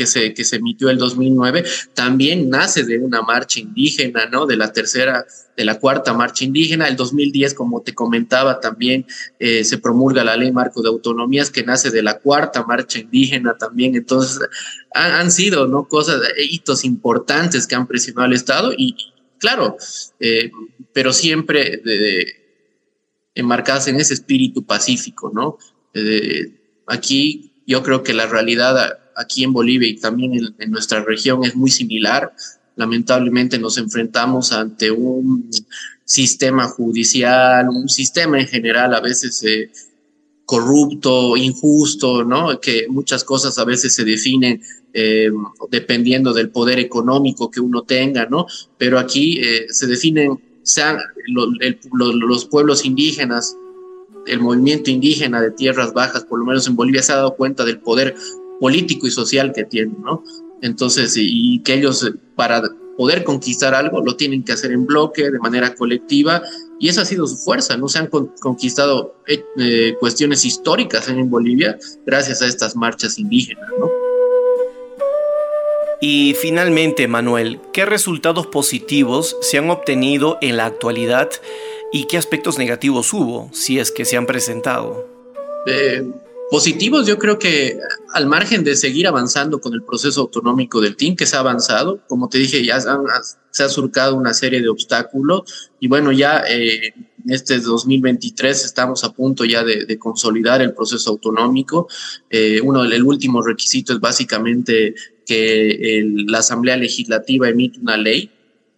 que 0.00 0.07
se, 0.07 0.33
que 0.33 0.45
se 0.45 0.57
emitió 0.57 0.88
el 0.88 0.97
2009, 0.97 1.62
también 1.92 2.49
nace 2.49 2.85
de 2.85 2.99
una 2.99 3.21
marcha 3.21 3.61
indígena, 3.61 4.25
¿no? 4.33 4.47
De 4.47 4.57
la 4.57 4.73
tercera, 4.73 5.26
de 5.54 5.64
la 5.66 5.78
cuarta 5.78 6.14
marcha 6.14 6.42
indígena. 6.42 6.88
El 6.88 6.97
2010, 6.97 7.52
como 7.52 7.83
te 7.83 7.95
comentaba, 7.95 8.61
también 8.61 9.04
eh, 9.38 9.62
se 9.62 9.76
promulga 9.76 10.25
la 10.25 10.38
ley 10.38 10.52
marco 10.52 10.80
de 10.80 10.88
autonomías 10.88 11.50
que 11.50 11.64
nace 11.64 11.90
de 11.90 12.02
la 12.02 12.19
cuarta 12.19 12.64
marcha 12.64 12.99
indígena 12.99 13.59
también. 13.59 13.95
Entonces, 13.95 14.38
han, 14.95 15.30
sido, 15.30 15.66
¿no? 15.66 15.87
Cosas, 15.87 16.23
hitos 16.38 16.87
importantes 16.87 17.66
que 17.66 17.75
han 17.75 17.87
presionado 17.87 18.25
al 18.25 18.33
Estado 18.33 18.73
y, 18.75 18.97
claro, 19.38 19.76
eh, 20.19 20.50
pero 20.95 21.12
siempre 21.12 21.83
enmarcadas 23.35 23.87
en 23.88 24.00
ese 24.00 24.14
espíritu 24.14 24.64
pacífico, 24.64 25.30
¿no? 25.35 25.59
aquí 26.87 27.52
yo 27.66 27.83
creo 27.83 28.02
que 28.02 28.14
la 28.14 28.26
realidad 28.26 29.00
aquí 29.17 29.45
en 29.45 29.52
Bolivia 29.52 29.88
y 29.88 29.97
también 29.97 30.55
en, 30.59 30.71
nuestra 30.71 31.02
región 31.02 31.45
es 31.45 31.55
muy 31.55 31.71
similar. 31.71 32.33
Lamentablemente 32.76 33.59
nos 33.59 33.79
enfrentamos 33.79 34.52
ante 34.52 34.90
un 34.90 35.50
sistema 36.05 36.67
judicial, 36.67 37.69
un 37.69 37.88
sistema 37.88 38.40
en 38.40 38.47
general 38.47 38.95
a 38.95 39.00
veces 39.00 39.43
eh, 39.45 39.71
corrupto, 40.45 41.37
injusto, 41.37 42.25
¿no? 42.25 42.61
Que 42.61 42.87
muchas 42.88 43.23
cosas 43.23 43.59
a 43.59 43.64
veces 43.64 43.95
se 43.95 44.05
definen 44.05 44.61
eh, 44.93 45.31
dependiendo 45.71 46.33
del 46.33 46.50
poder 46.50 46.81
económico 46.81 47.50
que 47.50 47.61
uno 47.61 47.83
tenga, 47.83 48.26
¿no? 48.26 48.47
Pero 48.76 48.99
aquí 48.99 49.38
eh, 49.38 49.67
se 49.69 49.87
definen, 49.87 50.40
sean 50.64 50.99
los 51.93 52.45
pueblos 52.47 52.85
indígenas, 52.85 53.57
el 54.26 54.40
movimiento 54.40 54.90
indígena 54.90 55.40
de 55.40 55.52
tierras 55.52 55.93
bajas, 55.93 56.25
por 56.25 56.38
lo 56.38 56.45
menos 56.45 56.67
en 56.67 56.76
Bolivia, 56.76 57.02
se 57.02 57.12
ha 57.12 57.17
dado 57.17 57.37
cuenta 57.37 57.64
del 57.64 57.79
poder 57.79 58.17
político 58.61 59.07
y 59.07 59.11
social 59.11 59.52
que 59.52 59.64
tienen, 59.64 59.97
¿no? 60.02 60.23
Entonces, 60.62 61.14
y 61.17 61.61
que 61.61 61.75
ellos 61.75 62.05
eh, 62.05 62.12
para 62.37 62.62
poder 62.97 63.25
conquistar 63.25 63.75
algo 63.75 64.05
lo 64.05 64.14
tienen 64.14 64.45
que 64.45 64.52
hacer 64.52 64.73
en 64.73 64.85
bloque, 64.85 65.31
de 65.31 65.38
manera 65.38 65.75
colectiva, 65.75 66.43
y 66.79 66.88
esa 66.88 67.02
ha 67.02 67.05
sido 67.07 67.26
su 67.26 67.38
fuerza, 67.38 67.76
¿no? 67.76 67.88
Se 67.88 67.99
han 67.99 68.09
conquistado 68.09 69.17
eh, 69.26 69.43
eh, 69.59 69.95
cuestiones 69.99 70.45
históricas 70.45 71.09
en 71.09 71.31
Bolivia 71.31 71.79
gracias 72.05 72.43
a 72.43 72.47
estas 72.47 72.76
marchas 72.76 73.19
indígenas, 73.19 73.69
¿no? 73.79 73.90
Y 76.02 76.35
finalmente, 76.35 77.09
Manuel, 77.09 77.61
¿qué 77.75 77.85
resultados 77.85 78.47
positivos 78.47 79.37
se 79.43 79.59
han 79.59 79.69
obtenido 79.69 80.38
en 80.40 80.57
la 80.57 80.67
actualidad 80.67 81.31
y 81.93 82.05
qué 82.05 82.17
aspectos 82.17 82.59
negativos 82.59 83.12
hubo, 83.12 83.50
si 83.52 83.79
es 83.79 83.90
que 83.90 84.07
se 84.07 84.16
han 84.16 84.25
presentado? 84.25 85.07
Positivos, 86.51 87.07
yo 87.07 87.17
creo 87.17 87.39
que 87.39 87.79
al 88.13 88.27
margen 88.27 88.65
de 88.65 88.75
seguir 88.75 89.07
avanzando 89.07 89.61
con 89.61 89.73
el 89.73 89.85
proceso 89.85 90.23
autonómico 90.23 90.81
del 90.81 90.97
TIN, 90.97 91.15
que 91.15 91.25
se 91.25 91.37
ha 91.37 91.41
avanzado, 91.41 92.01
como 92.09 92.29
te 92.29 92.39
dije, 92.39 92.65
ya 92.65 92.81
se 93.51 93.63
ha 93.63 93.69
surcado 93.69 94.17
una 94.17 94.35
serie 94.35 94.61
de 94.61 94.69
obstáculos 94.69 95.71
y 95.79 95.87
bueno, 95.87 96.11
ya 96.11 96.43
eh, 96.49 96.93
este 97.29 97.61
2023 97.61 98.65
estamos 98.65 99.05
a 99.05 99.13
punto 99.13 99.45
ya 99.45 99.63
de, 99.63 99.97
consolidar 99.99 100.61
el 100.61 100.75
proceso 100.75 101.11
autonómico. 101.11 101.89
Eh, 102.29 102.61
uno, 102.65 102.83
el 102.83 103.05
último 103.05 103.43
requisito 103.43 103.93
es 103.93 104.01
básicamente 104.01 104.97
que 105.25 106.03
la 106.27 106.39
Asamblea 106.39 106.77
Legislativa 106.77 107.49
emite 107.49 107.79
una 107.79 107.97
ley, 107.97 108.29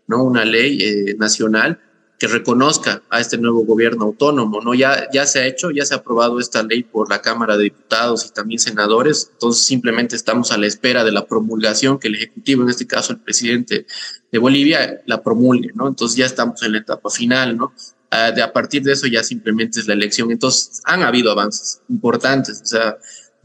¿no? 0.08 0.24
Una 0.24 0.44
ley 0.44 0.78
eh, 0.82 1.14
nacional 1.18 1.80
que 2.22 2.28
reconozca 2.28 3.02
a 3.10 3.18
este 3.18 3.36
nuevo 3.36 3.64
gobierno 3.64 4.04
autónomo, 4.04 4.60
¿no? 4.60 4.74
Ya, 4.74 5.08
ya 5.12 5.26
se 5.26 5.40
ha 5.40 5.46
hecho, 5.48 5.72
ya 5.72 5.84
se 5.84 5.94
ha 5.94 5.96
aprobado 5.96 6.38
esta 6.38 6.62
ley 6.62 6.84
por 6.84 7.10
la 7.10 7.20
Cámara 7.20 7.56
de 7.56 7.64
Diputados 7.64 8.24
y 8.24 8.30
también 8.32 8.60
senadores, 8.60 9.30
entonces 9.32 9.64
simplemente 9.64 10.14
estamos 10.14 10.52
a 10.52 10.56
la 10.56 10.68
espera 10.68 11.02
de 11.02 11.10
la 11.10 11.26
promulgación 11.26 11.98
que 11.98 12.06
el 12.06 12.14
Ejecutivo, 12.14 12.62
en 12.62 12.68
este 12.68 12.86
caso 12.86 13.12
el 13.12 13.18
presidente 13.18 13.86
de 14.30 14.38
Bolivia, 14.38 15.02
la 15.04 15.20
promulgue, 15.20 15.72
¿no? 15.74 15.88
Entonces 15.88 16.16
ya 16.16 16.26
estamos 16.26 16.62
en 16.62 16.70
la 16.70 16.78
etapa 16.78 17.10
final, 17.10 17.56
¿no? 17.56 17.72
Ah, 18.12 18.30
de, 18.30 18.40
a 18.40 18.52
partir 18.52 18.84
de 18.84 18.92
eso 18.92 19.08
ya 19.08 19.24
simplemente 19.24 19.80
es 19.80 19.88
la 19.88 19.94
elección. 19.94 20.30
Entonces 20.30 20.80
han 20.84 21.02
habido 21.02 21.32
avances 21.32 21.80
importantes, 21.88 22.62
o 22.62 22.66
sea, 22.66 22.98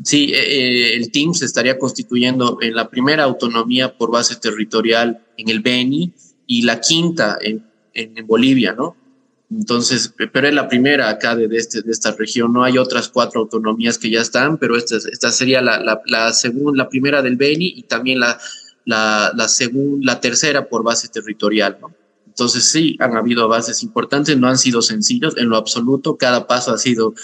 sí, 0.03 0.31
eh, 0.35 0.37
eh, 0.37 0.95
el 0.97 1.09
TIM 1.09 1.33
se 1.33 1.45
estaría 1.45 1.79
constituyendo 1.79 2.59
en 2.61 2.75
la 2.75 2.91
primera 2.91 3.23
autonomía 3.23 3.97
por 3.97 4.11
base 4.11 4.35
territorial 4.35 5.25
en 5.35 5.49
el 5.49 5.61
Beni 5.61 6.13
y 6.45 6.61
la 6.61 6.79
quinta 6.79 7.39
en 7.41 7.66
en, 7.97 8.27
Bolivia, 8.27 8.73
¿no? 8.73 8.95
Entonces, 9.49 10.13
pero 10.33 10.47
es 10.47 10.53
la 10.53 10.67
primera 10.67 11.09
acá 11.09 11.35
de, 11.35 11.47
este, 11.55 11.81
de 11.81 11.91
esta 11.91 12.11
región, 12.11 12.51
no 12.51 12.63
hay 12.63 12.77
otras 12.77 13.07
cuatro 13.07 13.41
autonomías 13.41 13.97
que 13.97 14.09
ya 14.09 14.21
están, 14.21 14.57
pero 14.57 14.75
esta, 14.75 14.97
esta 14.97 15.31
sería 15.31 15.61
la, 15.61 15.79
la, 15.79 16.01
la, 16.05 16.33
la 16.73 16.89
primera 16.89 17.21
del 17.21 17.37
Beni 17.37 17.73
y 17.75 17.83
también 17.83 18.19
la, 18.19 18.37
la, 18.83 19.31
la, 19.35 19.47
la 20.01 20.19
tercera 20.19 20.67
por 20.67 20.83
base 20.83 21.07
territorial, 21.07 21.77
¿no? 21.81 21.93
Entonces 22.25 22.65
sí, 22.65 22.95
han 22.99 23.17
habido 23.17 23.43
avances 23.43 23.81
importantes, 23.81 24.37
no 24.37 24.47
han 24.47 24.59
sido 24.59 24.83
sencillos 24.83 25.35
en 25.37 25.49
lo 25.49 25.57
absoluto, 25.57 26.17
cada 26.17 26.45
paso 26.45 26.71
ha 26.71 26.77
sido 26.77 27.15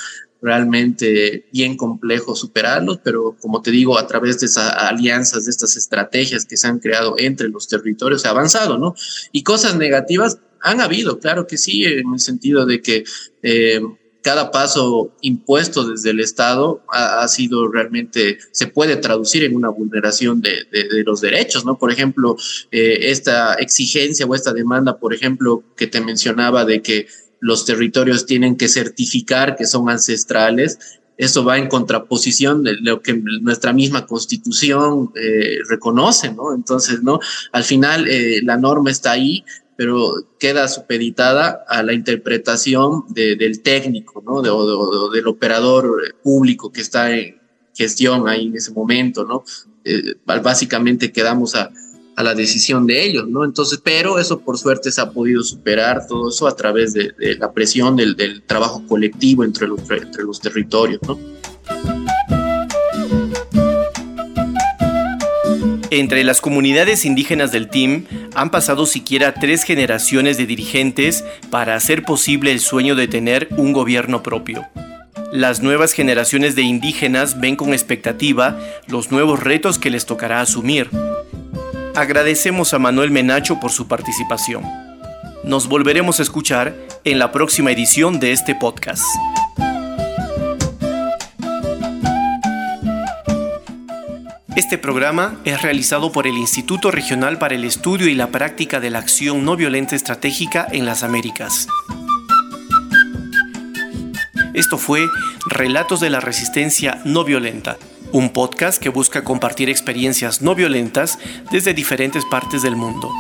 realmente 0.41 1.45
bien 1.53 1.77
complejo 1.77 2.35
superarlos, 2.35 2.99
pero 3.01 3.37
como 3.39 3.61
te 3.61 3.71
digo, 3.71 3.97
a 3.97 4.07
través 4.07 4.39
de 4.39 4.47
esas 4.47 4.73
alianzas, 4.73 5.45
de 5.45 5.51
estas 5.51 5.77
estrategias 5.77 6.45
que 6.45 6.57
se 6.57 6.67
han 6.67 6.79
creado 6.79 7.15
entre 7.17 7.47
los 7.47 7.67
territorios, 7.67 8.23
se 8.23 8.27
ha 8.27 8.31
avanzado, 8.31 8.77
¿no? 8.77 8.93
Y 9.31 9.43
cosas 9.43 9.77
negativas, 9.77 10.39
han 10.63 10.79
habido, 10.79 11.19
claro 11.19 11.45
que 11.45 11.57
sí, 11.57 11.83
en 11.83 12.13
el 12.13 12.19
sentido 12.19 12.65
de 12.65 12.81
que 12.81 13.03
eh, 13.43 13.81
cada 14.21 14.49
paso 14.49 15.13
impuesto 15.19 15.83
desde 15.83 16.11
el 16.11 16.21
Estado 16.21 16.81
ha, 16.87 17.27
sido 17.27 17.67
realmente, 17.67 18.37
se 18.51 18.67
puede 18.67 18.95
traducir 18.95 19.43
en 19.43 19.57
una 19.57 19.67
vulneración 19.67 20.39
de, 20.39 20.65
de, 20.71 21.03
los 21.03 21.19
derechos, 21.19 21.65
¿no? 21.65 21.77
Por 21.77 21.91
ejemplo, 21.91 22.37
eh, 22.71 23.11
esta 23.11 23.55
exigencia 23.55 24.25
o 24.25 24.33
esta 24.33 24.53
demanda, 24.53 24.97
por 24.97 25.13
ejemplo, 25.13 25.61
que 25.75 25.87
te 25.87 25.99
mencionaba 25.99 26.63
de 26.63 26.81
que 26.81 27.07
los 27.41 27.65
territorios 27.65 28.25
tienen 28.25 28.55
que 28.55 28.69
certificar 28.69 29.57
que 29.57 29.65
son 29.65 29.89
ancestrales, 29.89 30.79
eso 31.17 31.43
va 31.43 31.57
en 31.57 31.67
contraposición 31.67 32.63
de 32.63 32.77
lo 32.79 33.01
que 33.01 33.13
nuestra 33.13 33.73
misma 33.73 34.07
constitución 34.07 35.11
eh, 35.15 35.57
reconoce, 35.67 36.33
¿no? 36.33 36.55
Entonces, 36.55 37.03
¿no? 37.03 37.19
Al 37.51 37.65
final 37.65 38.07
la 38.43 38.57
norma 38.57 38.89
está 38.89 39.11
ahí, 39.11 39.43
pero 39.83 40.13
queda 40.39 40.69
supeditada 40.69 41.65
a 41.67 41.83
la 41.83 41.91
interpretación 41.91 43.03
del 43.09 43.61
técnico, 43.61 44.23
¿no? 44.25 44.41
De, 44.41 44.49
del 45.13 45.27
operador 45.27 46.15
público 46.23 46.71
que 46.71 46.79
está 46.79 47.13
en 47.13 47.35
gestión 47.75 48.29
ahí 48.29 48.47
en 48.47 48.55
ese 48.55 48.71
momento, 48.71 49.25
¿no? 49.25 49.43
Eh, 49.83 50.15
básicamente 50.25 51.11
quedamos 51.11 51.55
a, 51.55 51.69
a, 52.15 52.23
la 52.23 52.33
decisión 52.33 52.87
de 52.87 53.05
ellos, 53.05 53.27
¿no? 53.27 53.43
Entonces, 53.43 53.81
pero 53.83 54.19
eso 54.19 54.39
por 54.39 54.57
suerte 54.57 54.89
se 54.89 55.01
ha 55.01 55.11
podido 55.11 55.43
superar 55.43 56.07
todo 56.07 56.29
eso 56.29 56.47
a 56.47 56.55
través 56.55 56.93
de, 56.93 57.13
la 57.37 57.51
presión 57.51 57.97
del, 57.97 58.15
del, 58.15 58.41
trabajo 58.43 58.87
colectivo 58.87 59.43
entre 59.43 59.67
los, 59.67 59.81
entre 59.91 60.23
los 60.23 60.39
territorios, 60.39 61.01
¿no? 61.05 61.19
Entre 65.95 66.23
las 66.23 66.41
comunidades 66.41 67.05
indígenas 67.05 67.51
del 67.51 67.69
TIM 67.69 68.05
han 68.33 68.49
pasado 68.49 68.87
siquiera 68.87 69.35
tres 69.35 69.63
generaciones 69.63 70.37
de 70.37 70.47
dirigentes 70.47 71.23
para 71.51 71.75
hacer 71.75 72.01
posible 72.01 72.51
el 72.51 72.61
sueño 72.61 72.95
de 72.95 73.07
tener 73.07 73.47
un 73.57 73.73
gobierno 73.73 74.23
propio. 74.23 74.65
Las 75.31 75.61
nuevas 75.61 75.93
generaciones 75.93 76.55
de 76.55 76.63
indígenas 76.63 77.39
ven 77.39 77.55
con 77.55 77.73
expectativa 77.73 78.59
los 78.87 79.11
nuevos 79.11 79.43
retos 79.43 79.77
que 79.77 79.91
les 79.91 80.07
tocará 80.07 80.41
asumir. 80.41 80.89
Agradecemos 81.93 82.73
a 82.73 82.79
Manuel 82.79 83.11
Menacho 83.11 83.59
por 83.59 83.69
su 83.69 83.87
participación. 83.87 84.63
Nos 85.43 85.67
volveremos 85.67 86.19
a 86.19 86.23
escuchar 86.23 86.73
en 87.03 87.19
la 87.19 87.31
próxima 87.31 87.71
edición 87.71 88.19
de 88.19 88.31
este 88.31 88.55
podcast. 88.55 89.03
Este 94.55 94.77
programa 94.77 95.39
es 95.45 95.63
realizado 95.63 96.11
por 96.11 96.27
el 96.27 96.37
Instituto 96.37 96.91
Regional 96.91 97.39
para 97.39 97.55
el 97.55 97.63
Estudio 97.63 98.07
y 98.07 98.13
la 98.13 98.27
Práctica 98.27 98.79
de 98.79 98.91
la 98.91 98.99
Acción 98.99 99.43
No 99.45 99.55
Violenta 99.55 99.95
Estratégica 99.95 100.67
en 100.71 100.85
las 100.85 101.01
Américas. 101.01 101.67
Esto 104.53 104.77
fue 104.77 105.07
Relatos 105.47 106.01
de 106.01 106.11
la 106.11 106.19
Resistencia 106.19 107.01
No 107.03 107.23
Violenta, 107.23 107.79
un 108.11 108.29
podcast 108.29 108.79
que 108.79 108.89
busca 108.89 109.23
compartir 109.23 109.71
experiencias 109.71 110.43
no 110.43 110.53
violentas 110.53 111.17
desde 111.49 111.73
diferentes 111.73 112.23
partes 112.25 112.61
del 112.61 112.75
mundo. 112.75 113.11